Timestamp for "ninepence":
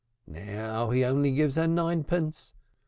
1.67-2.53